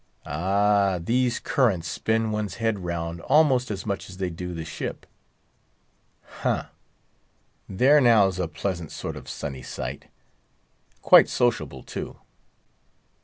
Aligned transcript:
Ah, 0.25 0.97
these 0.99 1.39
currents 1.39 1.87
spin 1.87 2.31
one's 2.31 2.55
head 2.55 2.79
round 2.79 3.21
almost 3.21 3.69
as 3.69 3.85
much 3.85 4.09
as 4.09 4.17
they 4.17 4.31
do 4.31 4.51
the 4.51 4.65
ship. 4.65 5.05
Ha, 6.39 6.71
there 7.69 8.01
now's 8.01 8.39
a 8.39 8.47
pleasant 8.47 8.91
sort 8.91 9.15
of 9.15 9.29
sunny 9.29 9.61
sight; 9.61 10.07
quite 11.03 11.29
sociable, 11.29 11.83
too. 11.83 12.17